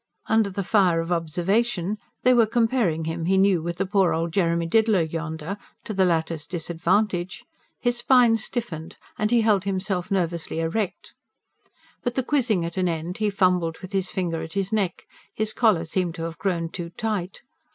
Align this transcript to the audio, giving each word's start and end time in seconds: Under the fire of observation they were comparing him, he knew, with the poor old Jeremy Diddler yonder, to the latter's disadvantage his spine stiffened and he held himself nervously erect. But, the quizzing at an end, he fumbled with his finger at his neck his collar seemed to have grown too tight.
Under 0.25 0.49
the 0.49 0.63
fire 0.63 0.99
of 0.99 1.11
observation 1.11 1.99
they 2.23 2.33
were 2.33 2.47
comparing 2.47 3.05
him, 3.05 3.25
he 3.25 3.37
knew, 3.37 3.61
with 3.61 3.77
the 3.77 3.85
poor 3.85 4.13
old 4.15 4.33
Jeremy 4.33 4.65
Diddler 4.65 5.03
yonder, 5.03 5.57
to 5.83 5.93
the 5.93 6.05
latter's 6.05 6.47
disadvantage 6.47 7.43
his 7.79 7.97
spine 7.99 8.35
stiffened 8.37 8.97
and 9.19 9.29
he 9.29 9.41
held 9.41 9.63
himself 9.63 10.09
nervously 10.09 10.57
erect. 10.57 11.13
But, 12.01 12.15
the 12.15 12.23
quizzing 12.23 12.65
at 12.65 12.77
an 12.77 12.87
end, 12.89 13.19
he 13.19 13.29
fumbled 13.29 13.77
with 13.81 13.91
his 13.91 14.09
finger 14.09 14.41
at 14.41 14.53
his 14.53 14.73
neck 14.73 15.05
his 15.35 15.53
collar 15.53 15.85
seemed 15.85 16.15
to 16.15 16.23
have 16.23 16.39
grown 16.39 16.69
too 16.69 16.89
tight. 16.89 17.43